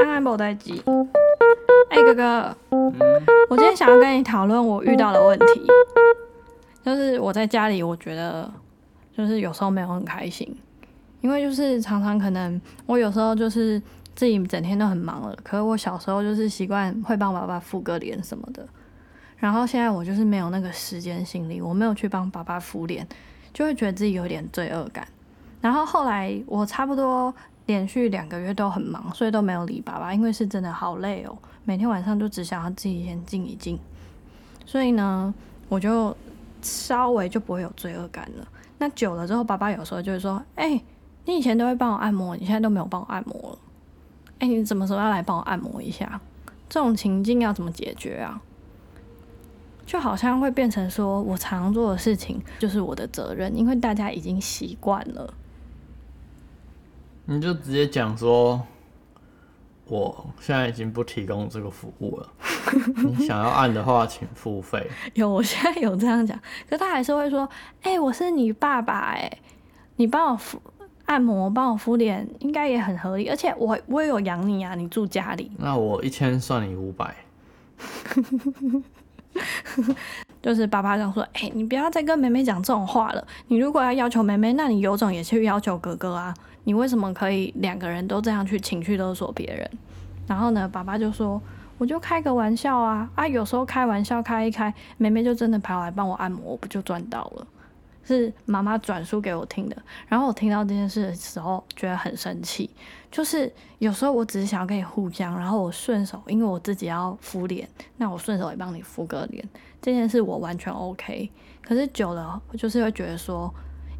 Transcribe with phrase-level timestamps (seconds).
[0.00, 0.82] 安，安安不待机。
[1.90, 2.56] 哎、哥哥，
[3.48, 5.66] 我今天想要跟你讨论我遇到的问题，
[6.82, 8.50] 就是我在家里，我觉得
[9.16, 10.56] 就是有时候没有很开心，
[11.20, 13.80] 因为就是常常可能我有时候就是
[14.16, 18.66] 自己整天都很忙了，可是我小时候就是习惯会帮爸爸敷个脸什么的，
[19.36, 23.06] 然后现在我就是没有那个时间心力，我没有去帮爸爸敷脸，
[23.52, 25.06] 就会觉得自己有点罪恶感。
[25.60, 27.34] 然后后来我差不多
[27.66, 33.78] 连续两个月都很忙，所以都没有理爸爸，因为是真的好累哦，每天晚上就只想要自己先静一静。
[34.66, 35.32] 所以呢，
[35.68, 36.16] 我就
[36.62, 38.46] 稍微就不会有罪恶感了。
[38.78, 40.82] 那久了之后，爸爸有时候就会说：“哎、
[41.24, 43.58] 你以前都会帮我按摩，你现在都没有帮我按摩了。
[44.40, 46.20] 哎、你什么时候要来帮我按摩一下？”
[46.68, 48.40] 这种情境要怎么解决啊？
[49.86, 55.32] 就好像会变成说我常做的事情就是我的责任，因为大家已经习惯了。
[57.26, 58.60] 你就直接讲说，
[59.86, 62.28] 我现在已经不提供这个服务了，
[63.04, 64.86] 你想要按的话请付费。
[65.14, 67.48] 有，我现在有这样讲，可他还是会说
[67.82, 69.30] ：“哎、我是你爸爸，哎，
[69.96, 70.60] 你帮我敷
[71.06, 73.28] 按摩，帮我敷脸，应该也很合理。
[73.28, 77.14] 而且我我也有养你啊，你住家里，那我一千算你五百，
[80.42, 83.26] 就是爸爸这样说：哎、你不要再跟妹妹讲这种话了。
[83.48, 86.34] 你如果要要求妹妹，那你有种也去要求哥哥啊。
[86.64, 89.70] 你为什么可以两个人都这样去情绪勒索别人？
[90.26, 91.40] 然后呢，爸爸就说：
[91.78, 97.46] 我就开个玩笑啊啊，有时候开玩笑开一开，妹妹就真的跑来帮我按摩，不就赚到了？
[98.06, 99.76] 是妈妈转述给我听的。
[100.08, 102.68] 然后我听到这件事的时候，觉得很生气。
[103.10, 109.46] 就是有时候我只是想要跟你互相，然后我顺手，因为我自己要敷脸，那我顺手也帮你敷个脸，
[109.80, 111.30] 这件事我完全 OK。
[111.62, 113.52] 可是久了，我就是会觉得说，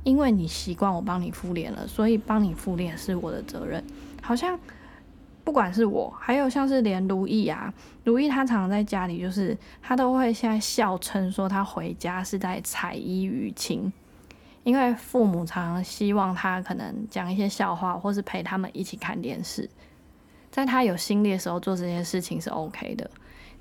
[0.05, 3.83] 因为你习惯我帮你敷脸了，所以帮你敷脸是我的责任。
[4.23, 4.59] 好像
[5.43, 7.75] 不管是我，还有像是连如意啊，
[8.05, 13.93] 如意他常常在家里，就是他都会现在笑称说他回家是在采衣娱亲。
[14.63, 19.69] 因为父母常常希望他可能讲一些笑话，或是陪他们一起看电视，
[20.51, 23.11] 在他有心力的时候做这些事情是 OK 的。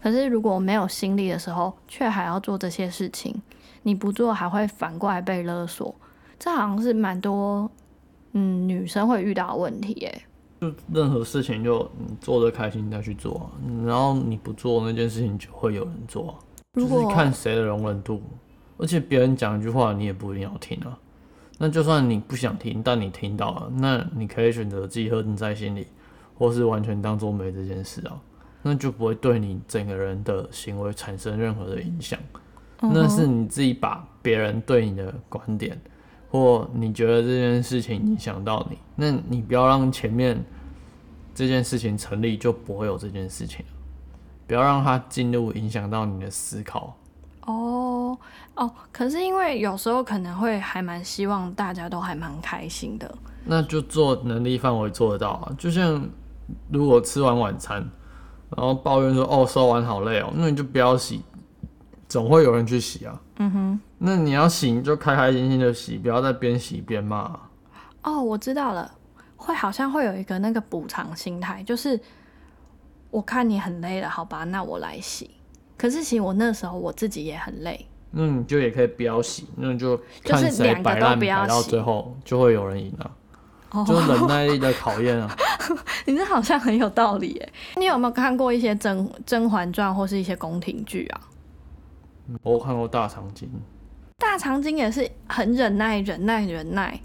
[0.02, 3.42] 可是如果没有心力的时候，却还要做这些事情，
[3.82, 5.94] 你不做还会反过来被勒索，
[6.40, 7.70] 这好像是蛮多
[8.34, 10.22] 嗯女生会遇到的问题耶。
[10.62, 13.52] 就任何事情就你做的开心再去做啊，
[13.86, 16.34] 然后你不做那件事情就会有人做啊，
[16.74, 18.22] 就是看谁的容忍度。
[18.78, 20.98] 而且别人讲一句话，你也不一定要听啊。
[21.60, 25.88] 那就算你不想听，但你听到了，那你可以选择自己喝定在心里，
[26.36, 28.20] 或是完全当做没这件事啊，
[28.62, 32.20] 那就不会对你整个人的行为产生任何的影响。
[32.82, 35.80] 那是你自己把别人对你的观点，
[36.34, 40.44] 或你觉得这件事情影响到你，那你不要让前面
[41.36, 43.72] 这件事情成立，就不会有这件事情了。
[44.48, 46.98] 不要让它进入影响到你的思考。
[47.42, 48.18] 哦
[48.56, 53.16] 哦，可是因为有时候可能会还蛮希望大家都还蛮开心的，
[53.46, 55.54] 那就做能力范围做得到啊。
[55.56, 56.04] 就像
[56.72, 57.88] 如果吃完晚餐，
[58.58, 61.22] 然后抱怨说哦收完好累哦，那你就不要洗，
[62.10, 63.22] 总会有人去洗啊。
[63.38, 67.40] 嗯哼，那你要洗你就开开心心的洗，不要再边洗边骂啊、
[68.04, 68.92] 哦，我知道了，
[69.36, 72.00] 会好像会有一个那个补偿心态，就是
[73.10, 75.32] 我看你很累了，好吧，那我来洗。
[75.78, 83.12] 可是其实我那时候我自己也很累，那你就也可以不要洗，那你就就是看谁两个都摆烂不要洗摆到最后就会有人赢啊，
[83.72, 85.36] 哦，就是忍耐力的考验啊。
[86.06, 87.54] 你这好像很有道理耶。
[87.78, 91.22] 你有没有看过一些甄《甄嬛传》或是一些宫廷剧啊？
[92.42, 93.50] 我有看过大长今，
[94.18, 97.00] 大长今也是很忍耐、忍耐、忍耐，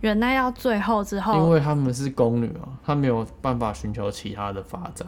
[0.00, 5.06] 忍耐到最后之后因后，为他们是宫女啊，她没有办法寻求其他的发展。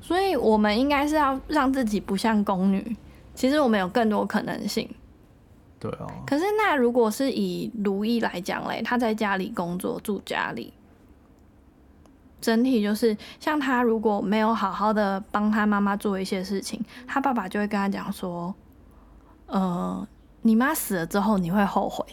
[0.00, 2.96] 所以我们应该是要让自己不像宫女。
[3.34, 4.88] 其实我们有更多可能性。
[5.78, 10.72] 对啊，可是那如果是以如意来讲嘞，她在家里工作，住家里，
[12.40, 18.52] 整体就是像她如果没有好好的帮他妈妈做一些事情，他爸爸就会跟他讲说，
[19.48, 20.06] 呃，
[20.42, 22.04] 你妈死了之后你会后悔。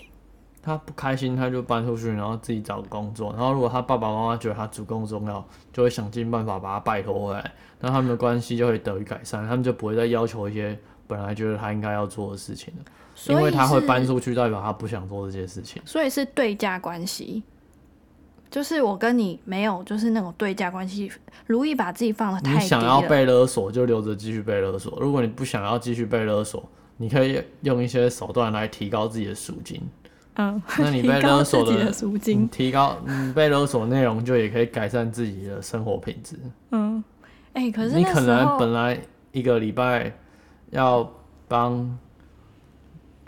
[0.62, 3.32] 他不开心，他就搬出去，然后自己找工作。
[3.34, 15.80] 然后如果他爸爸妈妈觉得他足够重要，就会想尽办法把他拜托回来，那他们的关系就会得以改善，他们就不会再要求一些本来觉得他应该要做的事情了，因所以为他会搬出去，代表他不想做这些事情。
[15.86, 17.44] 所以是对价关系，
[18.50, 21.12] 就是我跟你没有就是那种对价关系。
[21.46, 29.82] 如意把自己放的太你低了，想要被勒索，就留着继续被勒索；如果你不想要继续被勒索，你可以用一些手段来提高自己的赎金。
[30.38, 36.38] 嗯，那你被 勒索的你金，提高你被勒索内容，就也可以改善自己的生活品质。
[36.72, 37.02] 嗯，
[37.54, 39.00] 哎、可是你可能本来
[39.32, 40.12] 一个礼拜
[40.72, 41.10] 要
[41.48, 41.98] 帮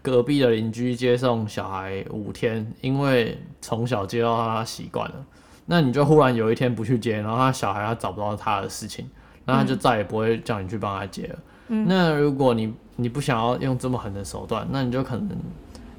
[0.02, 5.26] 隔壁的邻居接送小孩五天，因为从小接到他习惯了，
[5.66, 9.10] 那你就忽然有一天不去接，然后他小孩他找不到他的事情，
[9.46, 11.36] 那他就再也不会叫你去帮他接了。
[11.36, 15.30] 嗯那如果你你不想要用这么狠的手段，那你就可能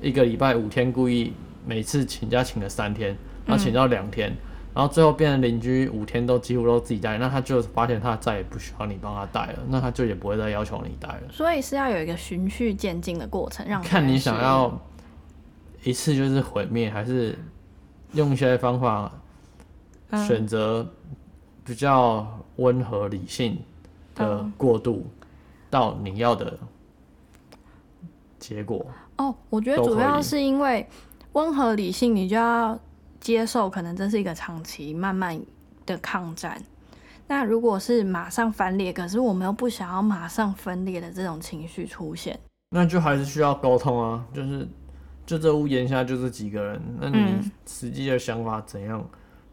[0.00, 1.32] 一个礼拜五天故意
[1.67, 3.17] 每次请假请了三天，
[3.47, 4.32] 然后请到两天，
[4.75, 11.23] 然后最后变成邻居五天都几乎都自己带，那他就发现他再也不需要你帮他带了，那他就也不会再要求你带了。
[11.31, 14.81] 所以是要有一个循序渐进的过程，让看你想要
[15.85, 17.38] 一次就是毁灭，还是
[18.12, 19.12] 用一些方法
[20.11, 20.87] 嗯选择
[21.64, 22.26] 比较
[22.56, 23.59] 温和理性
[24.14, 24.53] 的嗯。
[24.56, 25.06] 过渡
[25.70, 26.59] 到你要的
[28.38, 28.87] 结果。
[29.17, 30.87] 哦，我觉得主要是因为
[31.32, 32.79] 温和理性，你就要
[33.20, 35.41] 接受，可能这是一个长期慢慢
[35.85, 36.61] 的抗战。
[37.26, 42.38] 那如果是马上分裂，可是我们又不想要马上分裂的这种情绪出现，
[42.71, 44.67] 那就还是需要沟通啊，就是
[45.26, 49.06] 就这屋檐下就这几个人，那你嗯实际的想法怎样，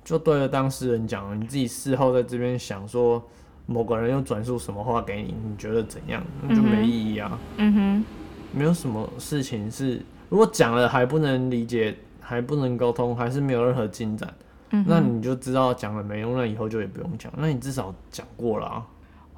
[0.06, 3.22] 就对着当事人讲，你自己事后在这边想说
[3.66, 8.06] 某个人又转述什么话给你，你觉得怎样，那就没意义啊，嗯哼，
[8.52, 14.34] 没有什么事情是如果讲了还不能理解，还不能沟通，还是没有任何进展，
[14.72, 18.86] 嗯，那你就知道讲了没用，那以后就也不用讲，那你至少讲过了啊。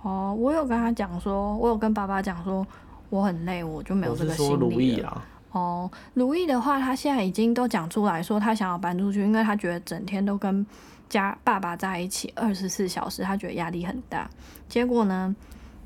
[0.03, 2.65] 哦，我有跟他讲说，我有跟爸爸讲说，
[3.09, 4.99] 我很累，我就没有我这个心是说如理了。
[4.99, 5.25] 意啊，
[5.57, 10.63] 哦，如意的话，他现在已经都讲出来说，他想要搬出去，因为他觉得整天都跟
[11.09, 14.29] 家爸爸在一起二十四小时，他觉得压力很大。
[14.69, 15.35] 结果呢，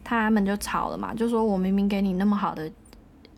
[0.03, 2.69] 他们就吵了嘛，就说我明明给你那么好的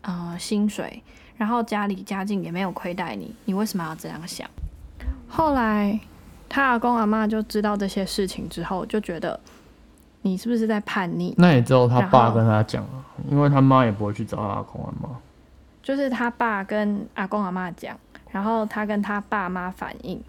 [0.02, 1.00] 呃薪水，
[1.36, 4.48] 然后家里家境也没有亏待你，你为什么要这样想？
[5.28, 6.00] 后来
[6.48, 9.38] 他阿公阿妈就知道这些事情之后，就觉得
[10.22, 11.34] 你是不是在叛逆？
[11.38, 15.08] 那也只有他爸跟他讲啊，因为他妈也不会去找他阿公阿妈。
[15.84, 17.96] 就是他爸跟阿公阿妈讲，
[18.32, 20.20] 然后他跟他爸妈反映，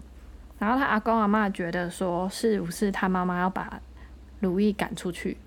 [0.58, 3.80] 然后他阿公阿妈觉得说是不是他妈妈要把
[4.38, 5.38] 如意赶出去，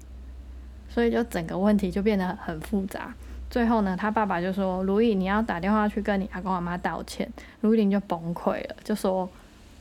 [0.89, 3.13] 所以就整个问题就变得很复杂。
[3.51, 9.29] 最后呢，他爸爸就说：“如意，你要打电话去跟你阿公阿妈道歉。”如意玲就崩溃了，就说：“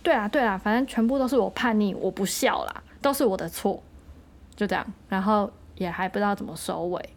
[0.02, 3.82] 对啊，对啊，反正全部都是我叛逆，我不孝啦，都是我的错。”
[4.56, 7.10] 就这样，然后也还不知道怎么收尾。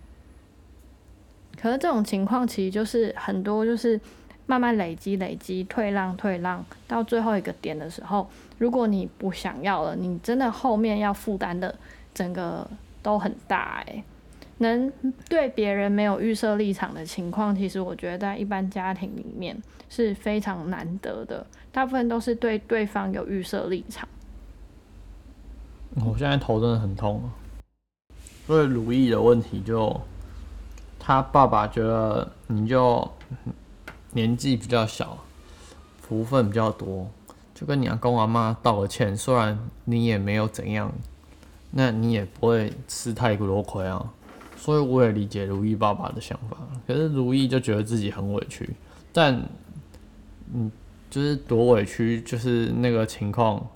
[1.61, 3.99] 可是这种情况其实就是很多就是
[4.47, 8.27] 慢慢累积累积，退让退让，到最后一个点的时候，
[8.57, 11.73] 如果你不想要了，你真的后面要负担的
[12.13, 12.67] 整个
[13.03, 14.03] 都很大哎、
[14.57, 14.91] 能
[15.29, 19.55] 对别人没有预设立场的情况，其实我觉得在一般家庭里面
[19.89, 24.07] 是非常难得的，大部分都是对对方有预设立场。
[25.95, 27.29] 我现在头真的很痛啊。
[28.45, 29.99] 所以如意的问题就，
[31.03, 33.09] 他爸爸觉得你就
[34.11, 35.17] 年纪比较小，
[35.99, 37.09] 福分比较多，
[37.55, 40.93] 就跟你阿公阿妈道个歉，虽然你也没有怎样，
[41.71, 44.13] 那你也不会吃太多亏啊。
[44.55, 46.55] 所以我也理解如意爸爸的想法，
[46.85, 48.69] 可是如意就觉得自己很委屈，
[49.11, 49.41] 但
[50.53, 50.71] 嗯，
[51.09, 53.67] 就是多委屈，就是那个情况，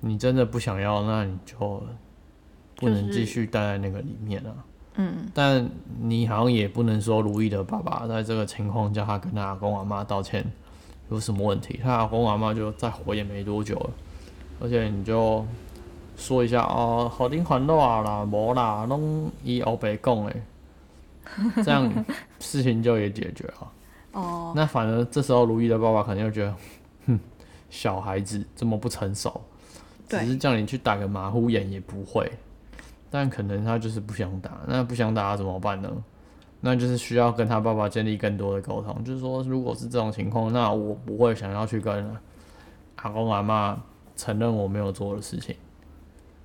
[0.00, 1.80] 你真的不想要，那你就
[2.74, 4.50] 不能继续待在那个里面啊。
[4.96, 5.68] 嗯，但
[6.00, 10.44] 你好像也不能说如意的爸爸在这个情况叫他跟他阿公阿妈道歉
[11.10, 13.90] 有什么问题，他阿公阿妈就再活也没多久了，
[14.60, 15.44] 而且你就
[16.16, 20.42] 说一下哦，好丁还啊啦，无啦，拢伊欧北讲诶，
[21.64, 21.90] 这样
[22.38, 23.72] 事情就也解决了。
[24.12, 26.54] 哦，那反而这时候如意的爸爸可能就觉得，
[27.06, 27.18] 哼，
[27.70, 29.40] 小孩子这么不成熟，
[30.06, 32.30] 只是叫你去打个马虎眼也不会，
[33.12, 35.88] 但可能他就是不想打，那不想打怎么办呢？
[36.62, 42.10] 那就是需要跟他爸爸建立更多的沟通，就是说，如果是这种情况，那我不会想要去跟
[42.96, 43.76] 阿公阿妈
[44.16, 45.54] 承认我没有做的事情。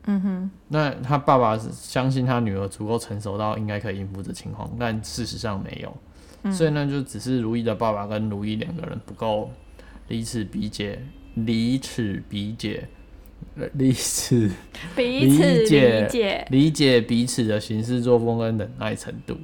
[0.06, 5.96] 嗯哼，那他爸爸是相信他女儿足够成熟到应该可以应付这情况，但事实上没有，
[6.44, 9.52] 嗯所以呢，就只是如意的爸爸跟如意两个人不够
[10.08, 11.00] 彼此理解，
[11.46, 12.88] 彼此理解，
[13.58, 14.52] 呃 彼此
[14.96, 19.36] 理解，理解彼此的行事作风跟忍耐程度，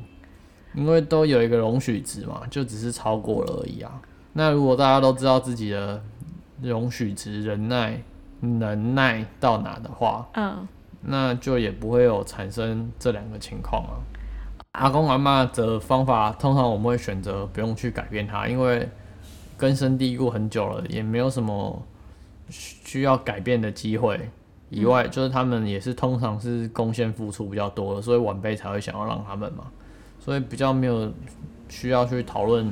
[0.75, 4.01] 因为都有一个容许值嘛，就只是超过了而已啊。
[4.33, 6.01] 那如果大家都知道自己的
[6.62, 8.01] 容许值、忍耐、
[8.39, 10.67] 能耐到哪的话，嗯，
[11.01, 13.97] 那就也不会有产生这两个情况啊。
[14.73, 18.89] 阿公阿妈的方法，通常我们会选择不用去改变它，因为
[19.55, 21.79] 根深蒂固很久了，也没有什么
[22.50, 24.29] 需要改变的机会。
[24.69, 29.65] 以外，就是他们也是通常是贡献付出比较多的，所以晚辈才会想要让他们嘛，
[30.19, 31.13] 所以比较没有
[31.69, 32.67] 需要去讨论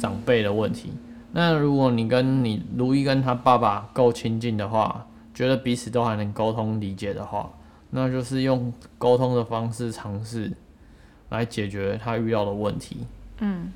[0.00, 0.90] 长辈的问题。
[1.30, 7.52] 那如果你跟你如意跟他爸爸够亲近的话，觉得彼此都还能沟通理解的话，
[7.90, 10.50] 那就是用沟通的方式尝试
[11.28, 13.06] 来解决他遇到的问题。
[13.38, 13.70] 嗯，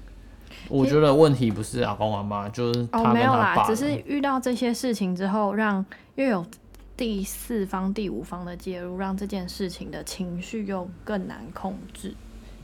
[0.71, 3.62] 我觉得问题不是阿公阿妈，就是哦，他没有啦。
[3.67, 5.85] 只是遇到这些事情之后，让
[6.15, 6.47] 又有
[6.97, 12.15] 第四方、第五方的介入，让这件事情的情绪又更难控制。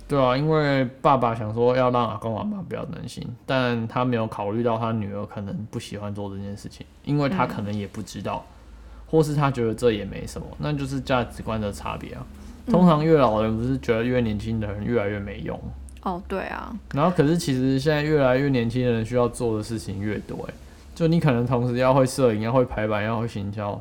[0.09, 8.45] 对啊，因为爸爸想说要让阿公阿妈不要担心，但他没有考虑到他女儿可能不喜欢做这件事情，因为他可能也不知道，
[9.09, 12.25] 或是他觉得这也没什么，那就是价值观的差别啊。
[12.69, 15.61] 通常越老的人不是觉得越年轻的人越来越没用，
[16.07, 20.55] 哦，对啊，然后可是其实现在越来越年轻人需要做的事情越多，哎，
[20.95, 23.81] 就你可能同时要会摄影，要会排版，要会行销，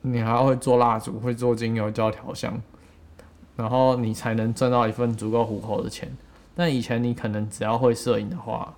[0.00, 2.58] 你还要会做蜡烛，会做精油胶调香，
[3.56, 6.10] 然后你才能挣到一份足够糊口的钱。
[6.56, 8.72] 但以前你可能只要会摄影的话，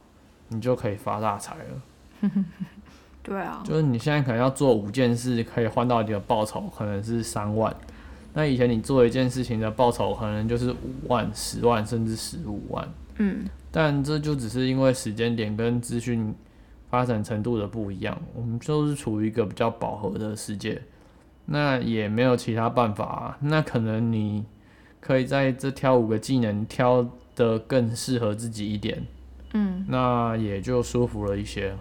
[0.49, 2.31] 你就可以发大财了。
[3.23, 7.73] 对啊，就是你现在可能要做五件事，可以换到你的报酬可能是三万，
[8.35, 12.89] 那以前你做一件事情的报酬可能就是五万、十万甚至十五万。
[13.19, 16.35] 嗯，但这就只是因为时间点跟资讯
[16.89, 20.81] 发展程度的不一样，我们就是处于一个比较饱和的世界，
[21.47, 23.39] 那也没有其他办法、啊。
[23.43, 24.45] 那可能你
[25.01, 29.07] 可以在这挑五个技能挑得更适合自己一点，
[29.53, 31.75] 嗯，那也就舒服了一些。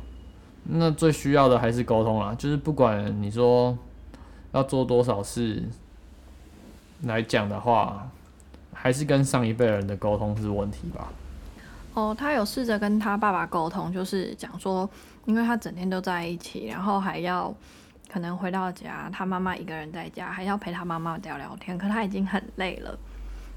[0.64, 3.78] 那最需要的还是沟通啦，就是不管你说
[4.52, 5.64] 要做多少事
[7.04, 8.08] 来讲的话，
[8.74, 11.08] 还是跟上一辈人的沟通是问题吧。
[11.94, 14.90] 哦，他有试着跟他爸爸沟通，就是讲说，
[15.26, 17.54] 因为他整天都在一起，然后还要
[18.10, 22.98] 可能回到家，他妈妈一个人在家，还要陪他妈妈聊聊天，可他已经很累了。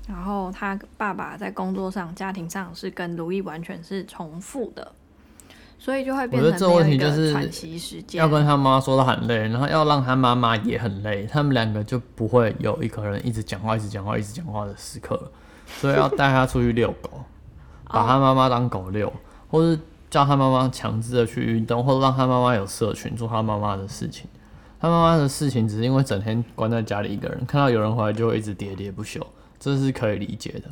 [0.08, 4.92] 然后他爸爸在工作上、家庭上是跟如意完全是重复的，
[5.78, 8.18] 所以就会变我觉得这成没有一问题就是喘息时间。
[8.18, 15.30] 要跟他妈说他很累，然后要让他妈妈也很累，他们两个就不会有一个人一直讲话、一直讲话、一直讲话的时刻了。
[15.66, 17.10] 所以要带他出去遛狗，
[17.84, 19.12] 把他妈妈当狗遛，
[19.48, 19.78] 或是
[20.08, 24.26] 叫他妈妈强制的去运动，或者让他妈妈有社群做他妈妈的事情。
[24.80, 29.26] 他妈妈的事情只是因为整天关在家里一个人，看到有人回来就会一直喋喋不休，
[29.58, 30.70] 这是可以理解的。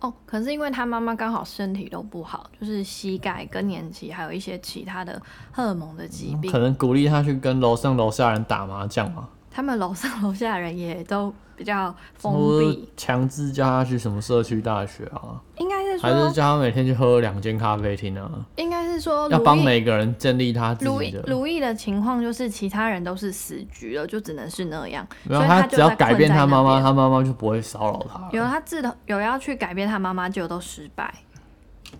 [0.00, 6.58] 哦，可是因为他妈妈刚好身体都不好，就是膝盖、更年期，还有一些其他的荷尔蒙的疾病可。
[6.58, 21.20] 能鼓励他去跟楼上楼下人打麻将嘛，他们楼上楼下人也都比较封闭，强制叫他去什么社区大学啊，应该是还是，叫他每天去喝两间咖啡厅啊，应该是说，要帮每个人建立他自己的。
[21.26, 25.04] 如意的情况就是其他人都是死局了，就只能是那样。
[25.24, 28.28] 没有，他只要改变他妈妈，他妈妈就不会骚扰他。
[28.30, 31.12] 有他自头有要去改变他妈妈，就都失败。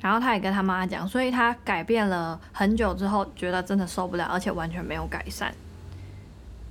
[0.01, 5.53] 然后他也跟他妈妈讲，所以他改变了很久之后，觉得真的受不了，而且完全没有改善。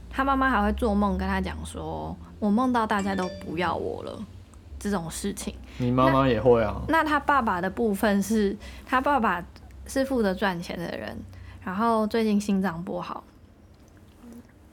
[0.09, 4.25] 他妈妈还会做梦跟他讲说：“我梦到大家都不要我了。”
[4.79, 5.55] 这种事情。
[5.79, 9.43] 你妈妈也会啊，那他爸爸的部分是，他爸爸
[9.87, 11.17] 是负责赚钱的人，
[11.63, 13.23] 然后最近心脏不好，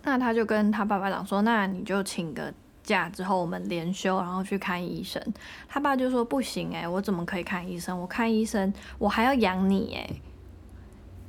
[0.02, 2.52] 那他就跟他爸爸讲说，那你就请个
[2.82, 5.20] 假之后我们连休，然后去看医生。
[5.66, 7.98] 他爸就说不行诶、我怎么可以看医生？
[7.98, 10.20] 我看医生我还要养你诶、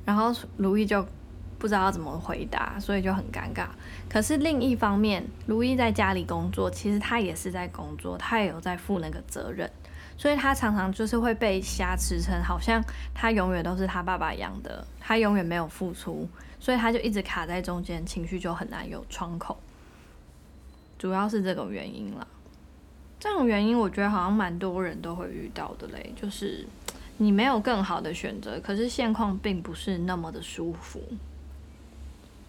[0.04, 1.02] 然后如意就
[1.58, 3.66] 不知道怎么回答，所以就很尴尬。
[4.08, 9.70] 可是另一方面，如意在家里工作，其实他也是在工作，他也有在负那个责任。
[10.18, 12.82] 所以他常常就是会被挟持成好像
[13.14, 16.26] 他永远都是他爸爸养的，他永远没有付出，
[16.58, 19.58] 所以他就一直卡在中间，情绪就很难有窗口。
[20.98, 22.26] 主要是这个原因啦。
[23.20, 26.66] 这种原因我觉得好像蛮多人都会遇到的嘞，就是
[27.18, 31.02] 你没有更好的选择，可是现况并不是那么的舒服。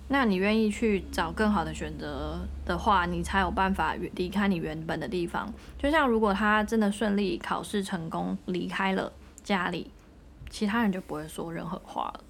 [0.10, 5.54] 那你愿意去找更好的选择的话，你才有办法离开你原本的地方。
[5.78, 9.12] 就像如果他真的顺利考试成功离开了
[9.44, 9.92] 家里，
[10.50, 12.22] 其他人就不会说任何话了。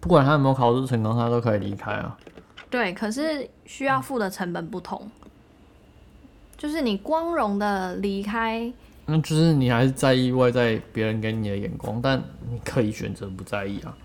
[0.00, 2.18] 不管他有没有考试成功，他都可以离开啊。
[2.68, 5.08] 对，可是需要付的成本不同，
[6.56, 8.72] 就是你光荣的离开，
[9.06, 13.96] 那就是你还是在意外在别人给你的眼光，但你可以选择不在意啊。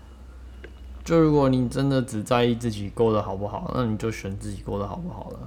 [1.04, 5.38] 就如果你真的只在意自己过得好不好，那你就选自己过得好不好了。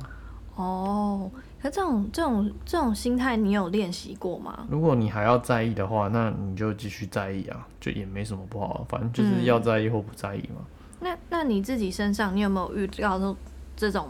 [0.56, 1.30] 哦，
[1.62, 4.68] 可这种这种这种心态，你有练习过吗？
[4.70, 10.62] 如果你还要在意的话，那你就继续在意啊，就也没什么不好，反正就是要在意或不在意嘛。
[11.00, 13.36] 那那你自己身上，你有没有遇到这
[13.76, 14.10] 这种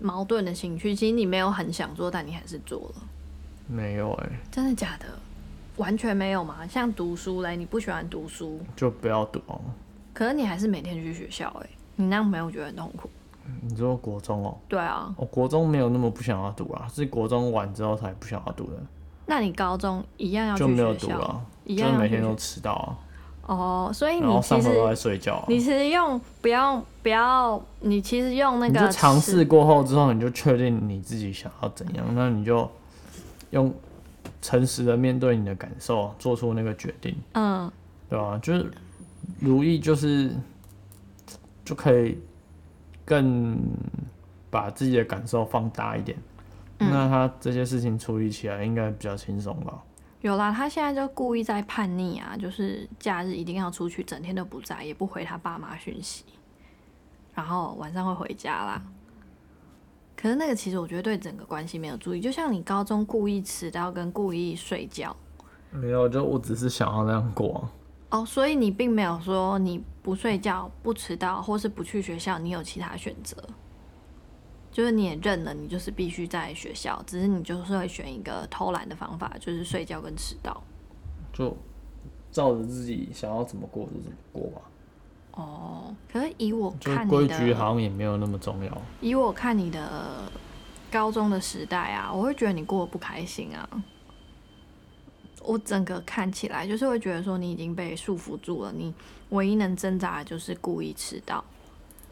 [0.00, 0.94] 矛盾的情绪？
[0.94, 3.02] 其实你没有很想做，但你还是做了。
[3.68, 5.06] 没有哎、真的假的？
[5.76, 6.66] 完全没有吗？
[6.68, 9.60] 像读书嘞，你不喜欢读书，就不要读哦。
[10.16, 13.10] 可是你还是每天去学校哎，你那样没有觉得很痛苦？
[13.60, 18.78] 你说国中哦、对啊，我、国中没有那么不想要读啊，是国中完之后才不想要读的，
[19.26, 22.96] 那你高中一样要去就没有，读了，一就是每天都迟到啊，
[23.46, 25.44] 哦，所以你其实上课都在睡觉、啊。
[25.48, 32.66] 你其实用不要不要，你其实用那个尝试，过后之后，你就确定你自己想要怎样，那你就
[33.50, 33.70] 用
[34.40, 37.70] 诚实的面对你的感受，做出那个决定，嗯，
[38.08, 38.68] 对吧、就是
[39.40, 40.34] 如意，就是
[41.64, 42.18] 就可以
[43.04, 43.58] 更
[44.50, 46.16] 把自己的感受放大一点。
[46.78, 49.82] 嗯那他这些事情处理起来应该比较轻松吧？
[50.20, 56.24] 有啦，他现在就故意在叛逆啊，就是假日一定要出去，整天都不在，也不回他爸妈讯息，
[57.34, 58.82] 然后晚上会回家啦。
[60.16, 65.16] 可是那个其实我觉得对整个关系没有注意，就像你高中故意迟到跟故意睡觉
[65.70, 67.72] 没有，就我只是想要那样过啊、
[68.10, 73.36] 哦，所以你并没有说你不睡觉、不迟到或是不去学校，你有其他选择，
[74.70, 80.62] 就是你也认了，你就是必须在学校，只是你就是会选一个偷懒的方法，就是睡觉跟迟到。
[81.32, 81.56] 就
[82.30, 84.62] 照着自己想要怎么过就怎么过吧。
[85.32, 88.82] 哦，可是以我看规矩好，像也没有那么重要。
[89.00, 90.30] 以我看你的
[90.90, 93.68] 高中的时代啊，我会觉得你过得不开心啊。
[95.42, 98.92] 我整个看起来就是会觉得说你已经被束缚住了，你
[99.30, 101.44] 唯一能挣扎的就是故意迟到，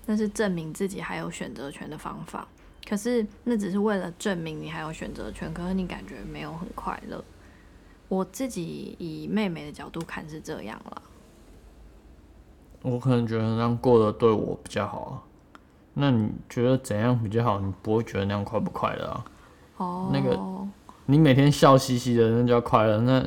[0.06, 2.46] 那是证明自己还有选择权的方法。
[2.86, 7.24] 可是那只是为了证明你还有选择权，可是你感觉没有很快乐。
[8.08, 11.02] 我自己以妹妹的角度看是这样了。
[12.82, 15.22] 我可能觉得那样过得对我比较好啊。
[15.94, 17.58] 那你觉得怎样比较好？
[17.58, 19.24] 你不会觉得那样快不快乐啊？
[19.78, 20.36] 哦，那个
[21.06, 22.98] 你每天笑嘻嘻的，那叫快乐。
[22.98, 23.20] 那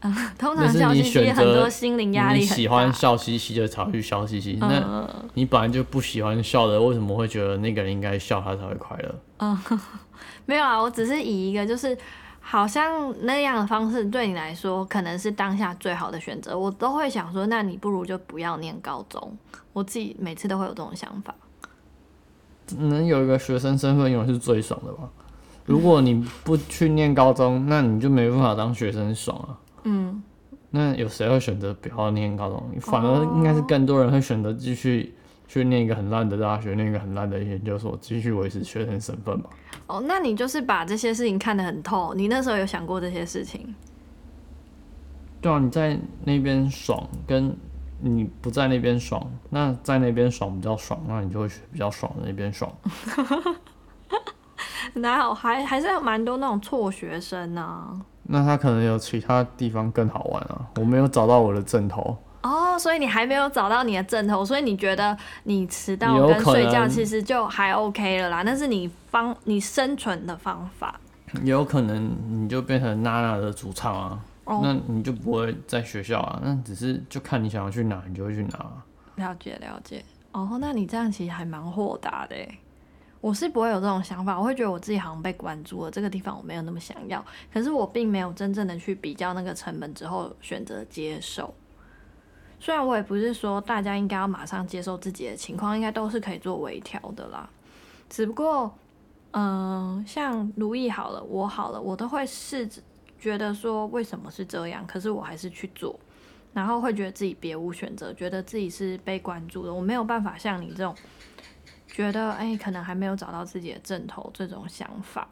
[0.38, 2.38] 通那是你常笑嘻嘻很多心灵压力。
[2.38, 4.56] 你喜欢笑嘻嘻的才会去笑嘻嘻。
[4.60, 9.58] 那嗯，你本来就不喜欢笑的，为什么会觉得那个人应该笑他才会快乐？
[10.46, 11.98] 没有啊，我只是以一个就是
[12.40, 19.36] 好像那样的方式对你来说可能是当下最好的选择，我都会想说，那你不如就不要念高中。
[19.72, 21.34] 我自己每次都会有这种想法。
[22.76, 25.08] 能有一个学生身份，永远是最爽的吧？
[25.68, 29.58] 如果你不去念高中，那你就没办法当学生爽啊。
[29.82, 30.22] 嗯，
[30.70, 32.70] 那有谁会选择不要念高中？
[32.80, 35.14] 反而应该是更多人会选择继续
[35.46, 39.50] 去念一个很烂的大学，念一个很烂的研究所，继续维持学生身份吧。
[39.88, 42.14] 哦，那你就是把这些事情看得很透。
[42.14, 43.74] 你那时候有想过这些事情？
[45.42, 47.54] 对啊，你在那边爽，跟
[48.00, 52.72] 你不在那边爽，那在那边爽比较爽，那你就会去比较爽的那边爽。
[54.94, 57.92] 哪有还还是有蛮多那种辍学生啊。
[58.30, 62.16] 那他可能有其他地方更好玩啊，我没有找到我的枕头。
[62.42, 70.94] 哦，所以你还没有找到你的枕头，所以你觉得你迟到跟睡觉其实就还 OK 了啦，那是你方你生存的方法。
[71.42, 78.84] 有可能你就变成娜娜的主唱啊，哦那你就不会在学校啊，那只是就看你想要去哪，你就会去哪啊。
[79.16, 80.04] 了解了解。
[80.32, 82.58] 哦，那你这样其实还蛮豁达的诶。
[83.20, 87.24] 我是不会有这种想法，我会觉得我自己好像被关注了，这个地方我没有那么想要。
[87.52, 91.52] 可是我并没有真正的去比较那个成本之后选择接受。
[92.60, 97.48] 虽然我也不是说大家应该要马上接受自己的情况，应该都是可以做微调的啦。
[98.08, 98.72] 只不过，
[99.32, 102.80] 嗯、像如意好了，我好了，我都会试着
[103.18, 105.98] 觉得说为什么是这样，可是我还是去做。
[106.54, 110.92] 然后会觉得自己别无选择，觉得自己是被关注的，我没有办法像你这种
[111.98, 115.26] 觉得哎，可能还没有找到自己的正头这种想法。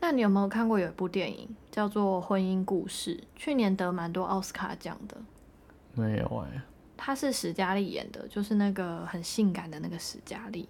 [0.00, 5.18] 那你有没有看过有一部电影叫做《婚姻故事》，去年得蛮多奥斯卡奖的？
[5.92, 6.62] 没有哎、
[6.96, 10.66] 他是史嘉丽演的，就是那个很性感的那个史嘉丽。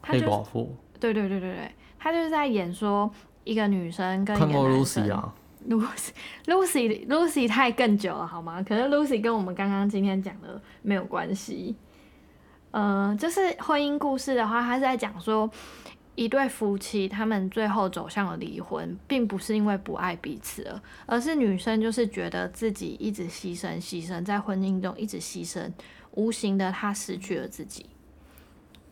[0.00, 3.12] 她黑就是寡妇对对对对对，她就是在演说
[3.44, 5.34] 一个女生跟一个看过 Lucy 啊
[5.68, 6.12] ，Lucy
[6.46, 8.62] Lucy Lucy 太更久了好吗？
[8.62, 11.76] 可是 Lucy 跟我们刚刚今天讲的没有关系。
[12.72, 15.48] 呃，就是婚姻故事的话，他是在讲说
[16.14, 25.70] 一对夫妻他们最后走向了离婚，并不是因为不爱彼此了，而是女生就是觉得自己一直牺牲牺牲，在婚姻中一直牺牲，
[26.12, 27.86] 无形的她失去了自己。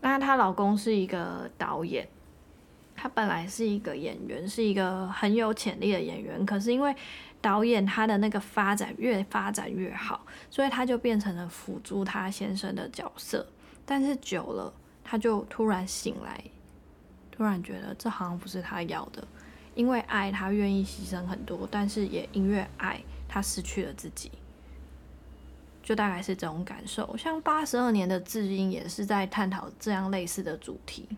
[0.01, 2.07] 那她老公是一个导演，
[2.95, 6.95] 他本来是一个演员，是一个很有潜力的演员，可是因为
[7.41, 13.47] 导演他的那个发展越发展越好，所以他就变成了辅助他先生的角色。
[13.91, 14.73] 但是久了，
[15.03, 16.41] 他就突然醒来，
[17.33, 19.27] 突然觉得这好像不是他要的。
[19.75, 24.31] 因为爱，他愿意牺牲很多，但是也因为爱，他失去了自己。
[25.83, 27.17] 就大概是这种感受。
[27.17, 31.09] 像八十二年的智英也是在探讨这样类似的主题。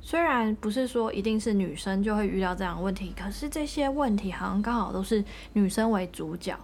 [0.00, 6.58] 虽然不是说一定是女生就会遇到这样的问题，可是这些问题好像刚好都是女生为主角。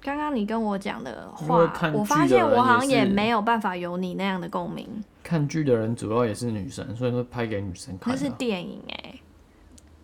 [0.00, 1.58] 刚刚你跟我讲的话，
[1.92, 4.86] 我发现我好像也没有办法有你那样的共鸣。
[5.22, 8.14] 看剧的人主要也是女生，所以说拍给女生看。
[8.14, 9.14] 那是电影哎，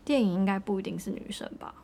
[0.05, 1.75] 电影应该不一定是女生吧？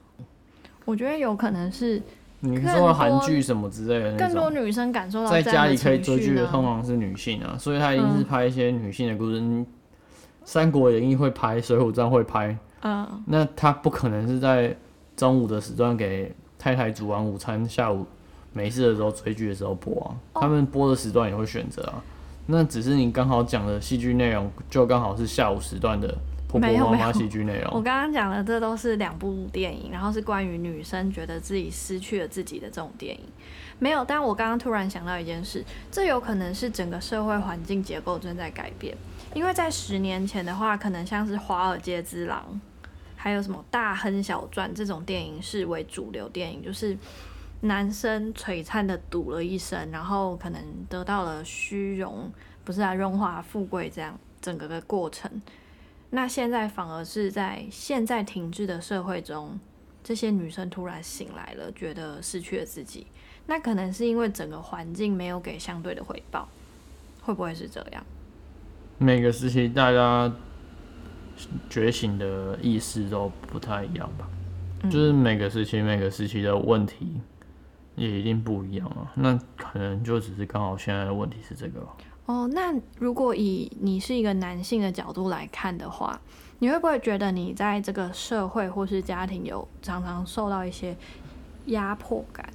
[0.84, 2.02] 我觉得有可能是。
[2.42, 9.64] 你说韩剧什么之类的，更多女生感受到在家里可以追剧的通常是女性啊，所以她一定是拍一些女性的故事。
[10.42, 14.74] 三国演义会拍，水浒传会拍，嗯，那她不可能是在
[15.14, 18.06] 中午的时段给太太煮完午餐，下午
[18.52, 20.40] 没事的时候追剧的时候播啊。
[20.40, 22.04] 他们播的时段也会选择啊。
[22.46, 26.14] 那只是你刚好讲的戏剧内容，就刚好是下午时段的
[26.48, 27.72] 婆婆妈妈戏剧内容。
[27.72, 33.22] 我刚刚讲的这都是两部电影，然后是关于女生觉得自己失去了自己的这种电影。
[33.78, 38.94] 没有，但我刚刚突然想到一件事，这有可能是整个社会环境结构正在改变。
[39.32, 42.44] 因为在十年前的话，可能像是《华尔街之狼》，
[43.22, 46.96] 还有什么《大亨小传》这种电影是为主流电影，就是
[47.60, 52.32] 男生璀璨的赌了一生，然后可能得到了虚荣，
[52.64, 55.30] 不是啊，荣华富贵这样整个的过程。
[56.08, 59.60] 那现在反而是在现在停滞的社会中，
[60.02, 63.06] 这些女生突然醒来了，觉得失去了自己。
[63.44, 66.48] 那可能是因为整个环境没有给相对的回报，
[67.20, 68.02] 会不会是这样？
[68.96, 70.32] 每个时期大家
[71.68, 74.28] 觉醒的意识都不太一样吧，
[74.84, 77.20] 就是每个时期每个时期的问题
[77.96, 79.10] 也一定不一样啊。
[79.14, 81.86] 那可能就只是刚好现在的问题是这个。
[82.26, 86.20] 哦，那如果以你是一个男性的角度来看的话，
[86.60, 90.96] 你会不会觉得你在这个社会或是家庭有常常受到一些
[91.66, 92.48] 压迫感？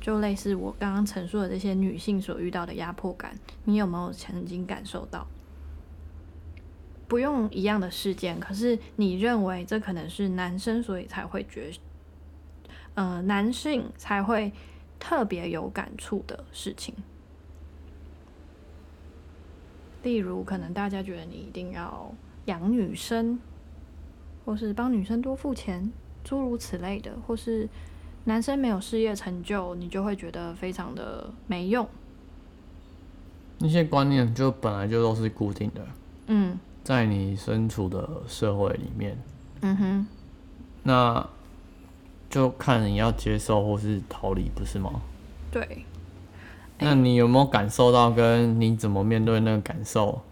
[0.00, 3.32] 就类似我刚刚陈述的这些女性所遇到的压迫感，
[3.64, 5.26] 你有没有曾经感受到？
[7.10, 11.72] 不用一样的事件，可是你认为这可能是男生，所以才会觉，
[12.94, 14.52] 呃，男性才会
[15.00, 16.94] 特别有感触的事情。
[20.04, 23.40] 例如，可能大家觉得你一定要养女生，
[24.44, 25.90] 或是帮女生多付钱，
[26.22, 27.68] 诸如此类的，或是
[28.22, 31.88] 男生没有事业成就，你就会觉得非常的没用。
[33.58, 35.84] 那些观念就本来就都是固定的。
[36.28, 36.56] 嗯。
[36.82, 39.16] 在你身处的社会里面，
[39.60, 40.06] 嗯哼，
[40.82, 41.28] 那
[42.28, 45.02] 就看你要接受或是逃离，不是吗？
[45.50, 45.84] 对。
[46.78, 50.22] 那你有没有感受到，跟你怎么面对那个感受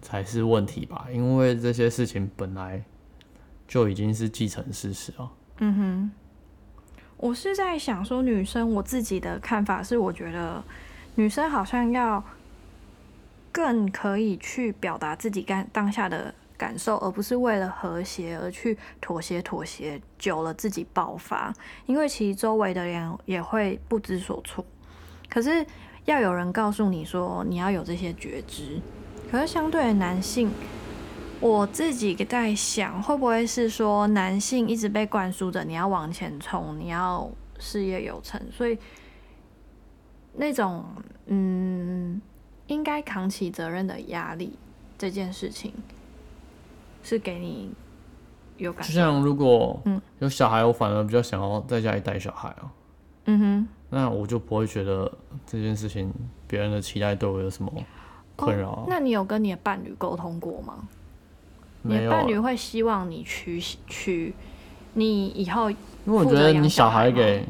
[0.00, 1.06] 才是问题吧？
[1.12, 2.82] 因为这些事情本来
[3.68, 5.30] 就已经是既成事实了。
[5.58, 6.10] 嗯哼，
[7.18, 10.64] 我是在想说，女生我自己的看法是，我觉得
[11.16, 12.24] 女生好像要。
[13.52, 21.52] 更可以去表达自己感当下的感受，而不是为了和谐而去妥协妥协，久了自己爆发。
[21.84, 24.64] 因为其实周围的人也会不知所措。
[25.28, 25.66] 可是
[26.06, 28.80] 要有人告诉你说你要有这些觉知。
[29.30, 30.50] 可是相对的男性，
[31.38, 38.78] 我自己在想，会不会是说男性一直被灌输着你要往前冲，你要事业有成，所以
[40.32, 40.84] 那种
[41.26, 42.22] 嗯。
[42.66, 44.52] 应该扛起责任的压力
[44.96, 45.72] 这件事情，
[47.02, 47.70] 是给你
[48.56, 48.86] 有感。
[48.86, 52.72] 就像如果嗯有小孩，我反而比较想要在家里带小孩啊。
[53.26, 55.10] 嗯哼，那我就不会觉得
[55.46, 56.12] 这件事情
[56.46, 57.72] 别人的期待对我有什么
[58.36, 58.84] 困扰。
[58.88, 60.88] 那你有跟你的伴侣沟通过吗？
[61.82, 64.32] 你的伴侣会希望你娶娶
[64.94, 65.70] 你以后？
[65.70, 67.46] 因为我觉得你小孩给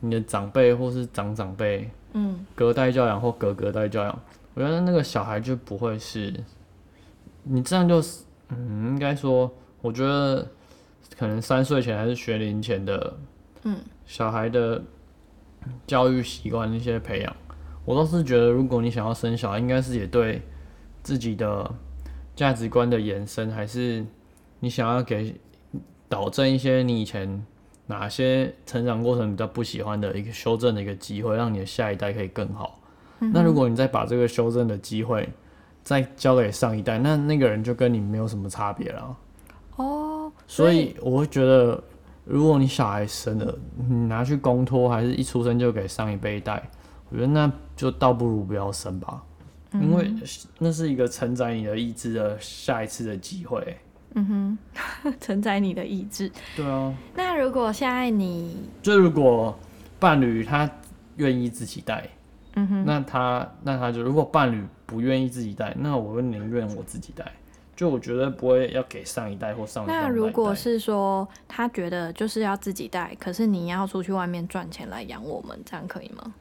[0.00, 4.18] 你的长辈或是长长辈，嗯，隔代教养或隔隔代教养。
[4.56, 6.32] 我觉得那个小孩就不会是，
[7.42, 10.48] 你这样就是，嗯，应该说，我觉得
[11.18, 13.18] 可能三岁前还是学龄前的，
[13.64, 14.82] 嗯，小孩的
[15.86, 17.36] 教育习惯那些培养，
[17.84, 20.40] 我倒是觉得，如果你想要生小孩，应该是也对
[21.02, 21.70] 自己的
[22.34, 24.02] 价值观的延伸，还是
[24.60, 25.38] 你想要给
[26.08, 27.44] 导正一些你以前
[27.88, 32.80] 哪些成长过程比较不喜欢的一个修正的一个机会，让你的下一代可以更好。
[33.18, 35.28] 那如果你再把这个修正的机会
[35.82, 39.16] 再交给上一代，那那个人就跟你没有什么差别了。
[39.76, 41.82] 哦，所以我会觉得，
[42.24, 46.62] 如果你小孩生了，你拿去公托，还是一出生就给上一辈带，
[47.10, 49.22] 我觉得那就倒不如不要生吧，
[49.72, 50.12] 因为
[50.58, 53.76] 那是一个承载你的意志的下一次的机会。
[54.14, 54.58] 嗯
[55.02, 56.32] 哼， 承载你的意志。
[56.56, 59.54] 对啊，那如果现在你就如果
[59.98, 60.70] 伴侣他
[61.16, 62.08] 愿意自己带，
[62.56, 67.24] 嗯哼，那他那他就如果伴侣不愿意自己带，那我会宁愿我自己带。
[67.76, 76.32] 就我觉得不会要给上一代或上一代那如果是说他觉得就是要自己带，可是你要出去外面赚钱来养我们，这样可以吗？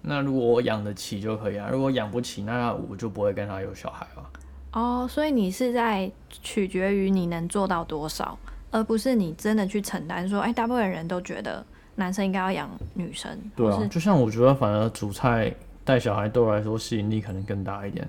[0.00, 4.30] 那如果我养得起就可以啊，如果养不起，那我就不会跟他有小孩了。
[4.72, 8.38] 哦，所以你是在取决于你能做到多少，
[8.70, 11.62] 而不是你真的去承担说，哎，大部分人都觉得
[11.96, 18.08] 男生应该要养女生，对啊，就像我觉得反而煮菜带小孩对我来说吸引力可能更大一点。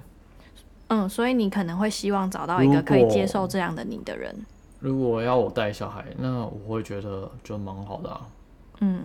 [0.87, 4.35] 嗯，所以你可能会希望找到一个可以接受这样的你的人。
[4.79, 8.21] 如果要我带小孩，那我会觉得就蛮好的啊。
[8.81, 9.01] 嗯，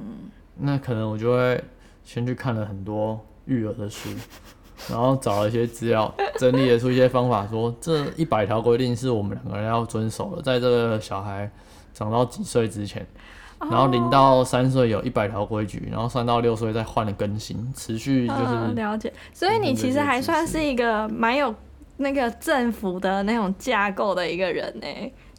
[0.57, 1.63] 那可能我就会
[2.05, 4.09] 先去看了很多育儿的书，
[4.91, 11.51] 然后找了一些资料，整理了出一些方法说这一百条规定是我们两个人要遵守的，在这个小孩
[11.95, 13.07] 长到几岁之前，
[13.61, 19.13] 然后零到三岁有一百条规矩，然后三到六岁再换了更新，持续就嗯是了解。
[19.33, 21.55] 所以你其实还算是一个蛮有
[21.97, 24.87] 那个政府的那种架构的一个人呢。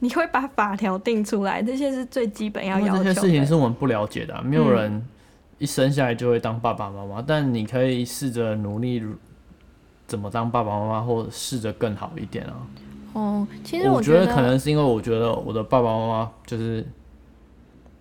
[0.02, 3.04] 你会把法条定出来，这些是最基本要要求的。
[3.04, 5.06] 这些事情是我们不了解的啊、没有人
[5.58, 9.04] 一生下来就会当爸爸妈妈，但你可以试着努力
[10.08, 12.54] 怎么当爸爸妈妈，或者试着更好一点啊。
[13.12, 16.88] 哦，其实我觉得可能是因为我觉得我的爸爸妈妈就是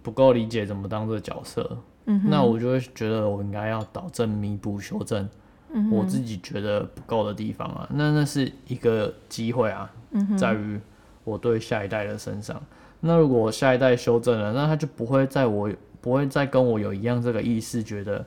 [0.08, 5.28] 不够理解怎么当这个角色，嗯那我就会觉得我应该要导正、弥补、修正
[5.70, 7.86] 嗯我自己觉得不够的地方啊。
[7.92, 10.80] 那那是一个机会啊，嗯在于
[11.24, 12.58] 我对下一代的身上。
[13.00, 18.24] 那如果我下一代修正了，那他就不会在我不会再跟我有一样这个意识，觉得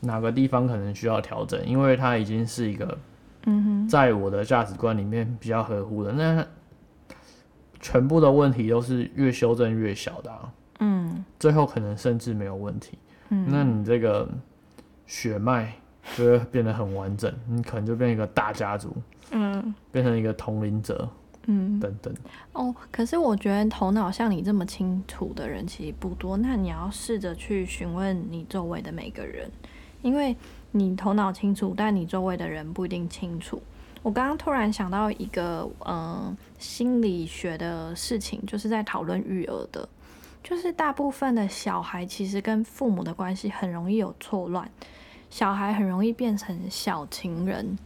[0.00, 2.98] 哪个地方可能需要调整，因为他已经是一个
[3.88, 6.10] 在我的价值观里面比较合乎的。
[6.10, 6.44] 那
[7.78, 10.50] 全部的问题都是越修正越小的、啊，嗯
[11.46, 12.98] 最后可能甚至没有问题。
[13.28, 14.28] 嗯，那你这个
[15.06, 15.72] 血脉
[16.16, 18.92] 就会变得很完整，你可能就变成一个大家族，
[19.30, 21.08] 嗯变成一个同龄者
[21.46, 22.12] 嗯等等。
[22.52, 29.48] 哦，可是我觉得头脑像你这么清楚的人其实不多，那你要试着去询问你周围的每个人，
[30.02, 30.36] 因为
[30.72, 33.62] 你头脑清楚，但你周围的人不一定清楚。
[34.02, 39.88] 我刚刚突然想到一个嗯、呃心理学的事情，就是在讨论育儿的，
[40.48, 44.70] 就是大部分的小孩其实跟父母的关系很容易有错乱，
[45.28, 47.76] 小孩很容易变成小情人，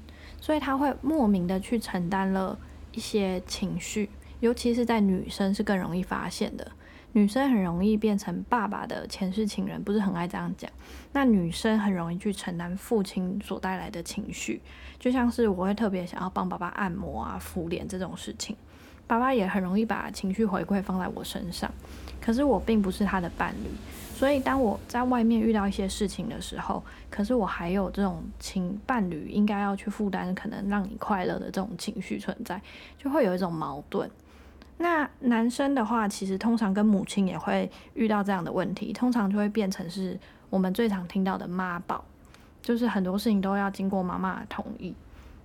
[0.43, 2.59] 所以他会莫名的去承担了
[2.93, 6.73] 一些情绪，尤其是在女生是更容易发现的。
[7.13, 10.71] 女生很容易变成爸爸的前世情人，不是很爱这样讲。
[11.13, 14.61] 那女生很容易去承担父亲所带来的情绪，
[14.99, 18.55] 就像是我会特别想要帮爸爸按摩啊、敷脸这种事情，
[19.07, 21.73] 爸爸也很容易把情绪回馈放在我身上。
[22.21, 23.69] 可是我并不是他的伴侣，
[24.15, 32.61] 所以当我在外面遇到一些事情的时候，可是我还有这种情伴侣应该要去负担可能让你快乐的这种情绪存在，
[32.99, 34.11] 就会有一种矛盾。
[34.79, 42.05] 那男生的话，其实通常跟母亲也会遇到这样的问题，通常就会变成是我们最常听到的妈宝，
[42.63, 44.95] 就是很多事情都要经过妈妈同意。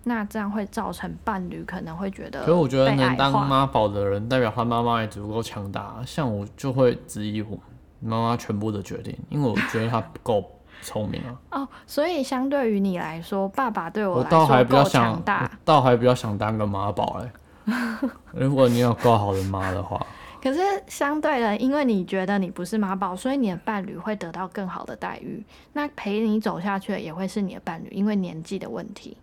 [0.07, 5.95] 那这样会造成伴侣可能会觉得，可是我觉得能当妈宝的人，代表他妈妈也足够强大。
[6.05, 7.57] 像我就会质疑我
[7.99, 10.43] 妈妈全部的决定，因为我觉得她不够
[10.83, 11.33] 聪明啊。
[11.59, 15.51] 哦，所以相对于你来说，爸爸对我来我倒还说够比较想强，大。
[15.65, 17.31] 倒还比较想当个妈宝哎。
[18.31, 19.99] 如果你有够好的妈的话，
[20.39, 25.43] 可是相对的，因为你觉得你不是妈宝，所以你的伴侣会得到更好的待遇。
[25.73, 29.17] 那陪你走下去的也会是你的伴侣，因为年纪的问题。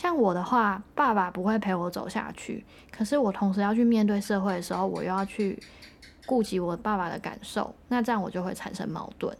[0.00, 5.62] 像我的话，爸爸不会陪我走下去，可是我同时要去面对社会的时候，我又要去
[6.24, 9.36] 顾及我爸爸的感受，那这样我就会产生矛盾。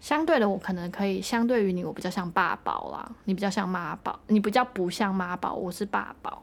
[0.00, 6.42] 相对的，我可能可以相对于你，我比较像爸宝啦，你比较像妈宝，你比较不像妈宝，我是爸宝，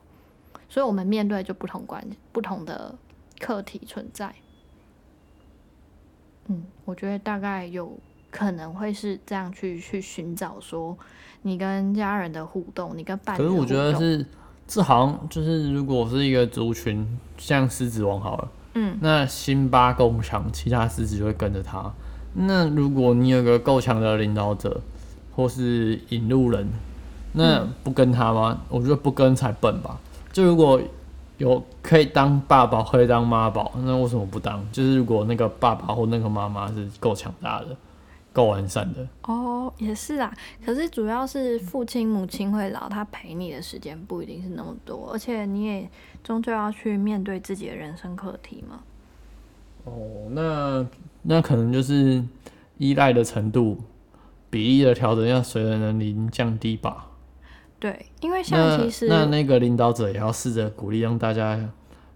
[0.70, 2.94] 所以我们面对就不同关不同的
[3.40, 4.32] 课题存在。
[6.46, 7.98] 嗯，我觉得大概有
[8.30, 10.96] 可能会是这样去去寻找说
[11.48, 13.42] 你跟家人的互动，你跟伴侣。
[13.42, 14.26] 可是我觉得是
[14.68, 17.08] 这好像就是，如果是一个族群，
[17.38, 21.90] 像狮子王好了，嗯，那辛巴够强，其他狮子就会跟着他。
[22.34, 24.82] 那如果你有个够强的领导者，
[25.34, 26.68] 或是引路人，
[27.32, 28.60] 那不跟他吗？
[28.68, 29.98] 我觉得不跟才笨吧。
[30.34, 30.80] 就如果
[31.38, 34.64] 有可以当爸宝，可以当妈宝，那为什么不当？
[34.72, 37.68] 就是如果那个爸爸或那个妈妈是够强大的、
[38.38, 40.32] 够完善的，哦，也是啊。
[40.63, 45.89] 可是主要是父亲母亲会老，他陪你的时间不一定是那么多，而且你也
[46.23, 48.84] 终究要去面对自己的人生课题嘛。
[49.86, 50.86] 哦，那
[51.23, 52.23] 那可能就是
[52.78, 53.80] 依赖的程度
[54.52, 57.08] 比例的调整要随着年龄降低吧。
[57.80, 61.60] 对，因为像那其实那那个领导者也要试着鼓励让大家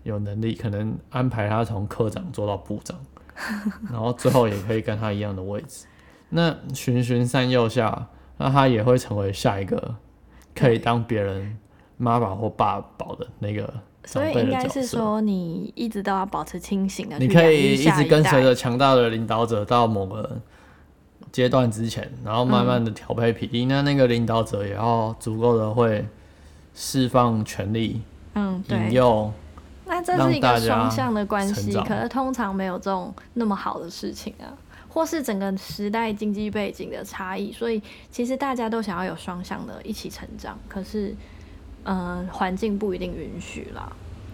[0.03, 2.99] 有能力，可能安排他从科长做到部长，
[3.91, 5.87] 然后最后也可以跟他一样的位置。
[6.31, 9.95] 那循循善诱下，那他也会成为下一个
[10.55, 11.57] 可以对当别人
[11.97, 13.61] 妈宝或爸宝的那个
[14.03, 14.85] 长所以辈应该是。
[14.85, 20.37] 说你一直都要保持清醒的，你可以一直跟随代着强大的领导者到某个
[21.31, 23.65] 阶段之前，然后慢慢的调配比例。
[23.65, 26.05] 那那个领导者也要足够的会
[26.73, 28.01] 释放权力，
[28.33, 28.93] 嗯，引对。
[28.93, 29.31] 诱。
[29.85, 34.47] 那这是一个双向的关系，可是通常没有这种那么好的事情啊，
[34.93, 41.15] 或是整个时代经济背景的差异，所以其实大家都想要有双向的一起成长，可是，
[41.85, 43.89] 嗯、环境不一定允许啦，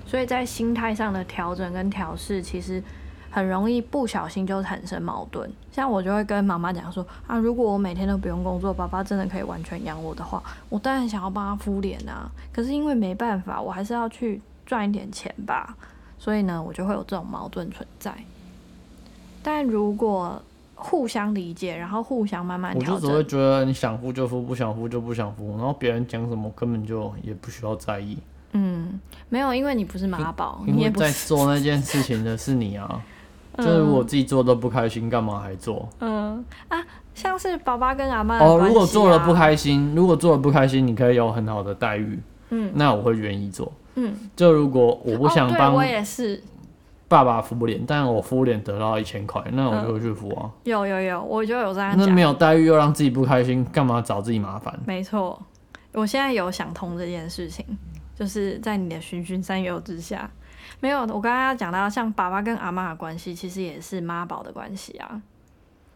[0.08, 2.82] 所以在心态上的调整跟调试，其实
[3.30, 5.48] 很容易不小心就产生矛盾。
[5.72, 12.28] 像我就会跟妈妈讲说啊，如果我每天都不用工作，爸爸真的可以完全养我的话，我当然想要帮他敷脸啊。
[12.52, 15.78] 可是因为没办法，我还是要去赚一点钱吧，
[16.17, 18.12] 所以呢，我就会有这种矛盾存在。
[19.48, 20.42] 但如果
[20.76, 28.18] 互相理解，然后互相慢慢调我就只会整，觉得你想付就付，不想付就不想付，然后别人讲什么根本就也不需要在意，
[28.52, 33.02] 嗯，没有，因为你不是妈宝，因为在你也不是，做那件事情的是你啊。
[33.58, 35.90] 就是我自己做都不开心，干嘛还做？
[36.00, 36.78] 嗯啊，
[37.16, 42.20] 像是爸爸跟阿妈的哦，关如果做了不开心，如果做了不开心，你可以有很好的待遇，
[42.52, 43.72] 嗯那我会愿意做。
[43.96, 46.40] 嗯，就如果我不想哦、对帮我也是，
[47.08, 50.52] 爸爸敷脸，但我敷脸得到一千块，那我就会去敷啊。
[50.63, 54.78] 有有有，我就有这样讲那没，有待遇又让自己不开心，干嘛找自己麻烦？
[54.86, 55.41] 没错，
[55.93, 57.65] 我现在有想通这件事情，
[58.15, 60.30] 就是在你的循循善诱之下，
[60.80, 65.22] 没有，我刚刚要讲到像爸爸跟阿妈的关系，其实也是妈宝的关系啊。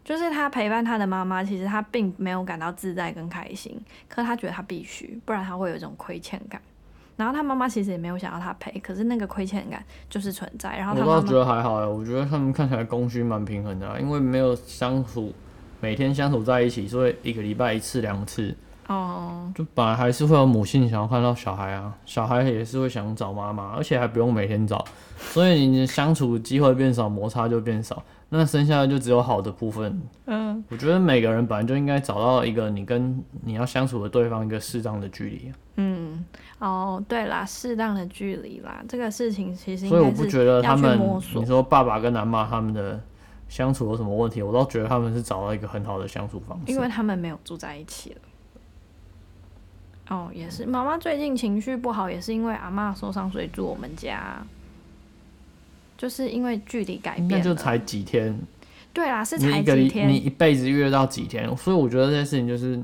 [0.04, 6.60] 就是他陪伴他的妈妈，其实他并没有感到自在跟开心，可是他觉得他必须，不然他会有一种亏欠感。
[7.16, 10.76] 然后他妈妈其实也没有想要他赔，可是那个亏欠感就是存在。
[10.76, 15.32] 然后我倒觉，得还好哎，我觉得他们看起来供需蛮平衡的啊、因为没有相处，
[15.80, 18.54] 每天相处在一起，所以一个礼拜一次两次，
[18.92, 24.84] 哦，就本来还是会有母性想要看到小孩啊，小孩也是会想找妈妈，而且还不用每天找，
[25.16, 30.02] 所以你的相处机会变少，摩擦就变少，那剩下的就只有好的部分。
[30.26, 36.24] 嗯，我觉得每个人本来就应该找到一个你跟你要相处的对方一个适当的距离啊，嗯，
[36.58, 41.00] 哦，对啦，适当的距离啦，这个事情其实应所以我不觉得他们
[41.34, 43.00] 你说爸爸跟男妈他们的
[43.48, 46.72] 相处有什么问题，我倒觉得他们是找到一个很好的相处方式。
[46.72, 48.20] 因为他们没有住在一起了。
[50.12, 54.44] 哦，也是，妈妈最近情绪不好，也是因为阿妈受伤，所以住我们家。
[55.96, 58.36] 就是因为距离改变，那就才几天，
[58.92, 62.82] 对啦，是才几天，一辈子约到几天，所以我觉得这件事情就是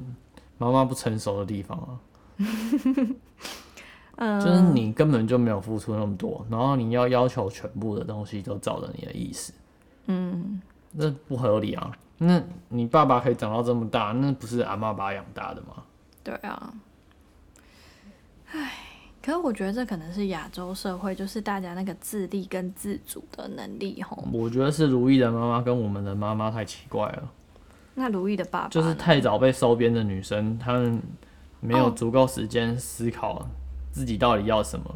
[0.57, 1.99] 妈妈不成熟的地方啊，
[4.19, 9.53] 嗯，就是你根本就没有付出那么多，然后你要要求全部的东西都照着你的意思，
[10.07, 10.63] 嗯，
[10.93, 11.91] 那不合理啊。
[12.19, 15.83] 那你爸爸可以长到这么大，那不是阿妈把他养大的吗？
[16.23, 16.79] 对啊，唉，
[19.29, 24.27] 可是我觉得这可能是亚洲社会，就是大家那个自立跟自主的能力吼。
[24.33, 27.31] 我觉得是如意的妈妈跟我们的妈妈太奇怪了。
[27.93, 30.99] 那如意的爸爸就是太早被收编的女生，她们
[31.61, 33.47] 没有哦足够时间思考
[33.93, 34.87] 自己到底要什么，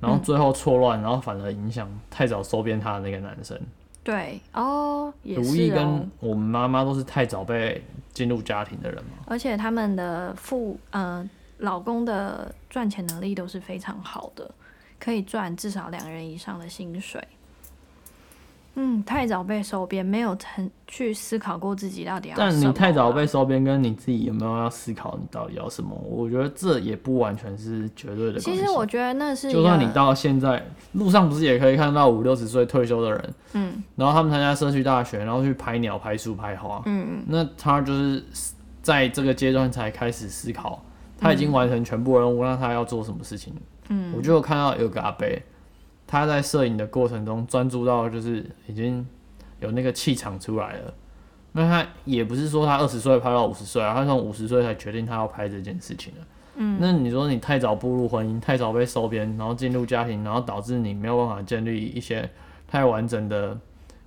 [0.00, 3.56] 然后嗯最后错乱，然后反而影响太早收编她的那个男生。
[4.02, 14.50] 对哦，也如意跟，我们妈妈都是太早被进入家庭的人嘛，而且他们的父呃老公的赚钱能力都是非常好的，
[14.98, 17.22] 可以赚至少两人以上的薪水。
[18.78, 28.38] 嗯，太早被收编，没有曾去思考过自己到底要但什么你太早啊被收编，跟你自己有没有要思考你到底要什么，我觉得这也不完全是绝对的。
[28.38, 38.22] 其实我觉得那是就算你到现在路上不是也可以看到五六十岁退休的人，嗯然后他们参加社区大学，然后去拍鸟、拍树、拍花，嗯嗯那他就是
[38.82, 40.84] 在这个阶段才开始思考，
[41.18, 43.54] 他已经完成全部任务，那他要做什么事情？
[43.88, 45.26] 嗯我就有看到有个阿伯，
[46.06, 49.06] 他在摄影的过程中专注到就是已经
[49.60, 50.94] 有那个气场出来了，
[51.52, 56.20] 那他也不是说他二十岁拍到五十岁啊，他从五十岁才决定他要拍这件事情的。
[56.56, 62.28] 嗯，那你说你太早步入婚姻，太早被收编，然后进入家庭，然后导致你没有办法建立一些
[62.66, 63.56] 太完整的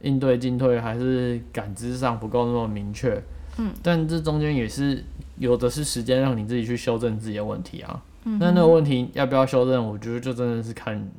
[0.01, 3.21] 应对进退，还是感知上不够那么明确。
[3.57, 5.03] 嗯，但这中间也是
[5.39, 8.03] 有的是时间让你自己去修正自己的问题啊。
[8.25, 11.09] 嗯，那那个问题要不要修正，我觉得就真的是看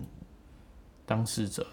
[1.04, 1.66] 当事者。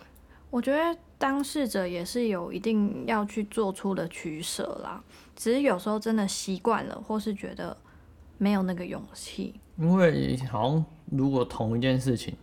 [0.49, 5.03] 我觉得当事者也是有一定要去做出的取舍啦，
[5.35, 7.75] 只是有时候真的习惯了，或是觉得
[8.37, 9.53] 没有那个勇气。
[9.77, 12.33] 因为好像如果同一件事情，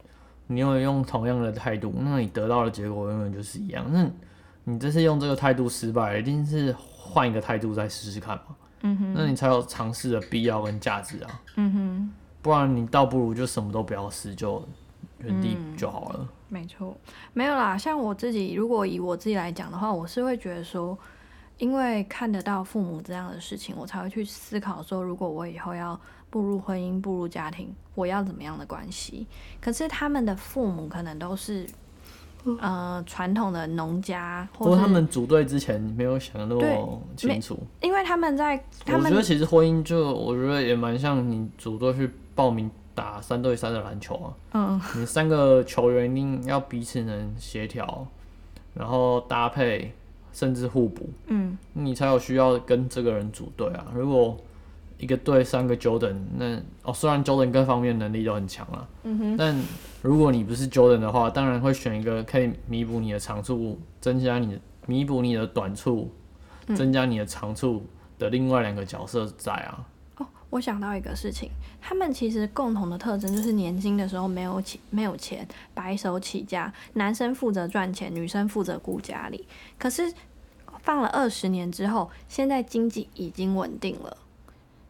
[0.46, 3.86] 你永远用同样的态度，那你得到的结果永远就是一样。
[3.90, 4.06] 那
[4.64, 8.54] 你这次用这个态度失败，一定是换一个态度再试试看嘛。
[8.86, 11.40] 嗯哼，那你才有尝试的必要跟价值啊。
[11.56, 12.10] 嗯哼，
[12.42, 14.62] 不然你倒不如就什么都不要试，就
[15.18, 16.28] 原地就好了。
[16.50, 16.94] 没错，
[17.32, 17.78] 没有啦。
[17.78, 20.96] 像我自己，如果以我自己来讲的话，我是会觉得说，
[21.56, 29.26] 因为看得到父母这样的事情，我才会去思考说，如果我以后要步入婚姻、步入家庭，我要怎么样的关系？
[29.60, 31.66] 可是他们的父母可能都是
[32.60, 42.70] 呃传统的农家，或者他们组队之前没有想的那么清楚，因为他们在他们我觉得其实婚姻就我觉得也蛮像你组队去报名。
[42.96, 48.06] 打三对三的篮球啊，嗯，你三个球员一定要彼此能协调，
[48.72, 49.92] 然后搭配，
[50.32, 53.84] 甚至互补，嗯，你才有需要跟这个人组队啊。
[53.92, 54.38] 如果
[54.98, 59.54] 一个队三个 Jordan，那哦，虽然 Jordan 各方面能力都很强啊，嗯哼，但
[60.02, 66.10] 如果你不是 Jordan 的话，当然会选一个可以弥补你的长处，增加你弥补你的短处，
[66.74, 67.84] 增加你的长处
[68.18, 69.86] 的另外两个角色在啊。
[70.50, 79.44] 我想到一个事情，他们其实共同的特征就是年轻的时候没有钱，没有钱，白手起家，男生负责赚钱，女生负责顾家里。
[79.76, 80.14] 可是
[80.82, 84.16] 放了二十年之后，现在经济已经稳定了，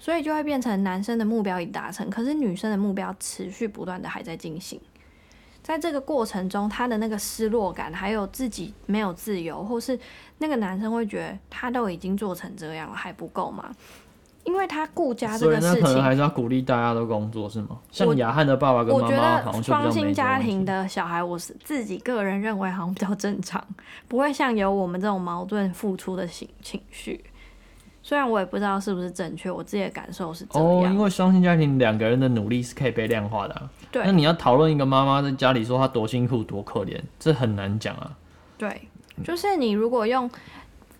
[0.04, 4.78] 所以就会变成男生的目标已达成，可是女生的目标持续不断的还在进行。
[5.62, 9.98] 在这个过程中，他的那个失落感，还有自己没有自由，或是
[10.36, 13.74] 那个男生会觉得他都已经做成这样了，还不够吗？
[14.44, 17.78] 因为他顾家这个事情，可能还是要鼓励大家都工作，是吗？
[17.90, 23.66] 像雅翰的爸爸跟妈妈，好像双薪家庭的小孩，我是自己个人认为好像比较正常，
[24.06, 27.24] 不会像有我们这种矛盾付出的情情绪。
[28.04, 30.68] 虽然我也不知道是不是正确，我自己的感受是这样。
[30.68, 33.70] 哦，因为双薪家庭两个人的努力是可以被量化的。
[33.90, 34.02] 对。
[34.04, 38.12] 那你要讨论一个妈妈在家里说她多辛苦多可怜，这很难讲啊。
[38.58, 38.88] 对，
[39.24, 40.30] 就是你如果用。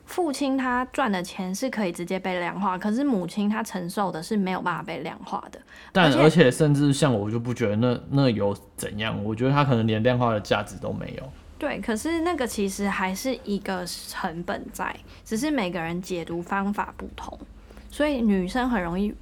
[0.07, 5.59] 父亲他赚的钱是可以直接被量化，可是母亲她承受的是没有办法被量化的。
[5.93, 11.25] 但而且甚至像我就不觉得那那有怎样，我觉得他可能连量化的价值都没有。
[11.65, 14.95] 对，可是那个其实还是一个成本在，
[15.25, 17.39] 只是每个人解读方法不同，
[17.91, 19.15] 所以女生很容易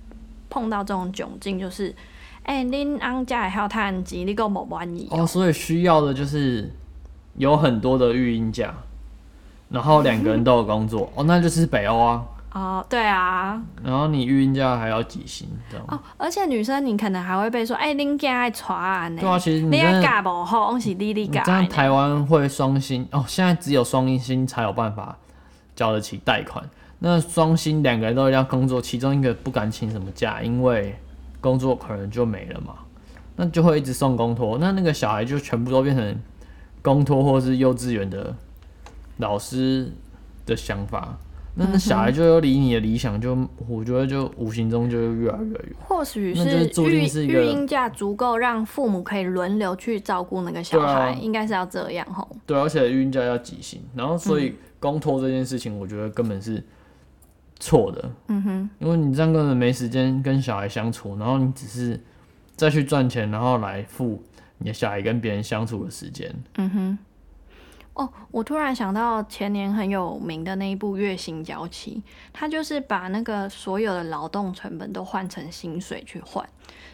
[0.51, 1.95] 碰到这种窘境，就是
[2.43, 5.25] 哎，恁安家还要叹钱，你够冇玩意哦。
[5.25, 6.69] 所以需要的就是
[7.37, 8.75] 有很多的育婴假。
[9.69, 12.27] 然后两个人都有工作哦，那就是北欧啊。
[12.53, 13.61] 哦，对啊。
[13.83, 15.49] 然后你育婴假还要几薪？
[15.71, 15.87] 这样。
[15.89, 19.09] 哦，而且女生你可能还会被说，哎，恁家爱传啊。
[19.09, 21.43] 对啊，其实你爱嫁不好，是你你嫁。
[21.43, 25.17] 这样台湾会双薪哦，现在只有双薪才有办法
[25.75, 26.63] 交得起贷款。
[26.99, 30.95] 那双薪两个人都要工作，其中一个不敢请什么假，因为
[31.41, 32.75] 工作可能就没了嘛。
[33.37, 36.21] 那就会一直送公托，那那个小孩就全部都变成
[36.83, 38.35] 公托或是幼稚园的。
[39.19, 39.93] 老师
[40.47, 41.17] 的想法，
[41.55, 43.37] 那那小孩就有离你的理想，就
[43.69, 45.77] 我觉得就无形中就越来越远。
[45.79, 52.27] 或许是育育婴假足够让父母可以轮流去照顾那个小孩，应该是要这样吼。
[52.47, 56.65] 对，而且育婴假要几薪，然后所以公托这件事情，我觉得根本是
[57.61, 58.11] 错的。
[58.29, 62.01] 嗯哼，因为你这样根本没时间跟小孩相处，然后你只是
[62.57, 64.23] 再去赚钱，然后来付
[64.57, 66.35] 你的小孩跟别人相处的时间。
[66.57, 66.99] 嗯哼。
[67.95, 76.49] 哦，我突然想到前年很有名的那一部《月薪娇妻》，他就是把那个所有的劳动成本都换成薪水去换，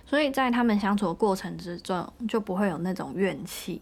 [0.05, 3.80] 所以在他们相处的过程之中就不会有那种怨气。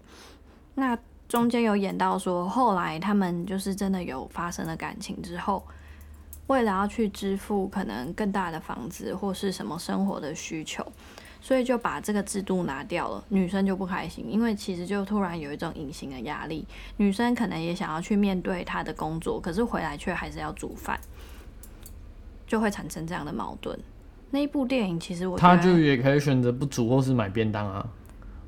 [0.75, 5.67] 那中间有演到说，后来他们就是真的有发生了感情之后，
[6.49, 10.87] 为了要去支付可能更大的房子或是什么生活的需求。
[11.47, 16.67] 所以就把这个制度拿掉了，女生就不开心，因为其实就突然有一种隐形的压力，
[16.97, 20.99] 女生可能也想要去面对她的工作，可是回来却还是要煮饭，
[22.49, 23.79] 就会产生这样的矛盾。
[24.31, 27.89] 那一部电影其实我他就也可以选择不煮或是买便当啊，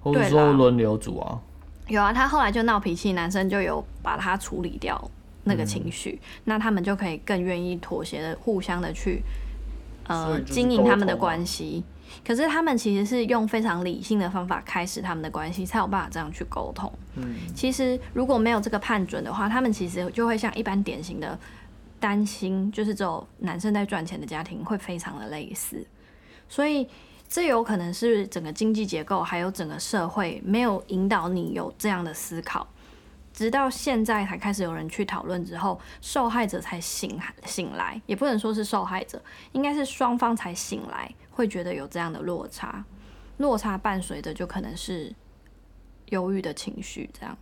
[0.01, 1.41] 或者说轮流煮啊。
[1.87, 5.09] 有啊，他后来就闹脾气，男生就有把他处理掉。
[5.45, 9.23] 那个情绪，那他们就可以更愿意妥协的，互相的去
[10.09, 11.85] 呃经营他们的关系。
[12.27, 16.93] 可是他们其实是用非常理性的方法开始他们的关系，才有办法这样去沟通。
[17.17, 21.39] 嗯，其实如果没有这个判准的话，他们其实就会像一般典型的
[22.01, 25.87] 担心，就是只有男生在赚钱的家庭会非常的类似。
[26.49, 26.89] 所以
[27.29, 32.67] 这有可能是整个经济结构还有整个社会没有引导你有这样的思考，
[33.39, 39.23] 直到现在才开始有人去讨论之后，受害者才醒醒来，也不能说是受害者，
[39.53, 42.85] 应该是双方才醒来，会觉得有这样的落差，
[43.37, 45.15] 落差伴随的就可能是
[46.07, 47.39] 忧郁的情绪，这样。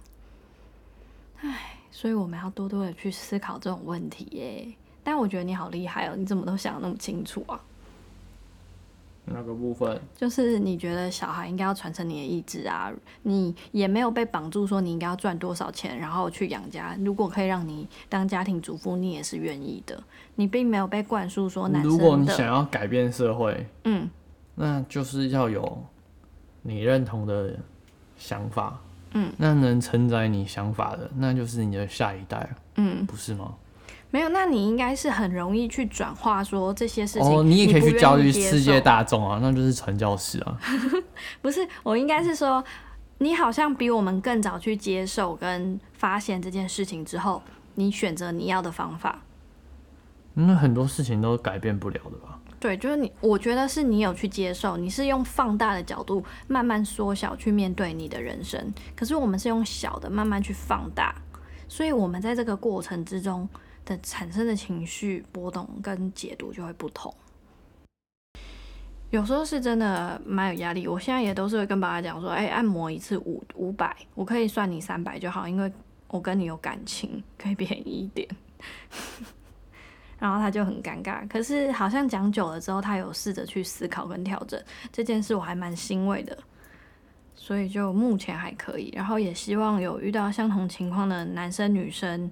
[1.40, 4.68] 唉，所以我们要多多的去思考这种问题耶。
[5.02, 7.58] 但我觉得你好厉害哦，你怎么都想得那么清楚啊？
[9.26, 16.96] 那个部分，就是你觉得小孩应该要传承你的意志啊，你也没有被绑住说你应该要赚多少钱，然后去养家。
[17.00, 20.00] 如果可以让你当家庭主妇，你也是愿意的。
[20.36, 24.08] 你并没有被灌输说男生如果，你想要改变社会，嗯
[24.54, 25.84] 那就是要有
[26.62, 27.54] 你认同的
[28.16, 28.80] 想法，
[29.12, 33.54] 嗯，那能承载你想法的，那就是你的下一代，嗯，不是吗？
[34.16, 37.28] 没有，那你应该是很容易去转化说这些事情。
[37.28, 40.58] 哦，你也可以去教育世界大众啊，那就是传教士啊。
[41.42, 42.64] 不是，我应该是说，
[43.18, 47.42] 你好像比我们更早去接受跟发现这件事情之后，
[47.74, 49.18] 你选择你要的方法。
[50.32, 52.38] 那很多事情都改变不了的吧？
[52.58, 61.14] 对，就是你，我觉得是你有去接受，你是用放大的角度慢慢缩小去面对你的人生，可是我们是用小的慢慢去放大，
[61.68, 63.46] 所以我们在这个过程之中
[63.86, 67.14] 的产生的情绪波动跟解读就会不同。
[69.10, 75.72] 有时候是真的蛮有压力，我现在也都是会跟爸爸讲说，哎、按摩一次五五百，我可以算你三百就好，因为
[76.08, 78.28] 我跟你有感情，可以便宜一点。
[80.18, 84.60] 然后他就很尴尬，可是好像讲久了之后，他有试着去思考跟调整
[84.90, 86.36] 这件事，我还蛮欣慰的，
[87.34, 88.90] 所以就目前还可以。
[88.96, 92.30] 然后也希望有遇到相同情况的男生女生，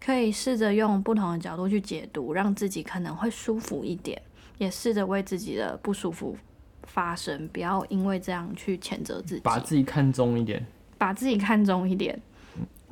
[0.00, 4.20] 可以试着用不同的角度去解读，让自己可能会舒服一点，
[4.58, 6.36] 也试着为自己的不舒服
[6.84, 10.64] 发声，不要因为这样去谴责自己，把自己看重一点，
[10.96, 12.18] 把自己看重一点，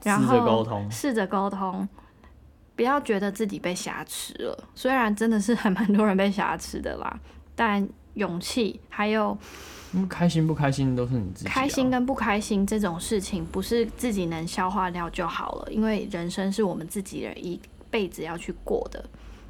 [0.03, 0.91] 然试后着沟通。
[0.91, 1.89] 试着沟通，
[2.75, 4.69] 不要觉得自己被挟持了。
[4.75, 7.19] 虽然真的是还蛮 多人被挟持的啦，
[7.55, 9.37] 但勇气还有
[9.97, 11.51] 嗯，开心不开心都是你自己、啊。
[11.51, 15.73] 开心跟不开心这种事情，不是自己能消化掉就好了。
[15.73, 17.59] 因为人生是我们自己的一
[17.91, 19.03] 辈子要去过的，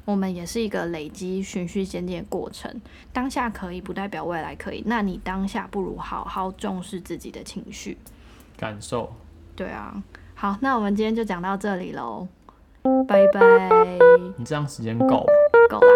[0.05, 2.73] 我们也是一个累积、循序渐进的过程。
[3.11, 4.81] 当下可以，不代表未来可以。
[4.85, 7.97] 那你当下不如好好重视自己的情绪。
[8.55, 9.13] 感受。
[9.53, 10.01] 对啊，
[10.33, 12.25] 好，那我们今天就讲到这里喽，
[13.05, 13.85] 拜拜，
[14.37, 15.25] 你这样时间够吗？
[15.69, 15.87] 够啦。